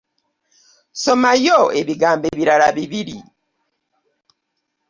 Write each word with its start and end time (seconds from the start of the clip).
Somayo 1.03 1.59
ebigambo 1.79 2.25
ebirala 2.33 2.67
bibiri. 2.77 3.17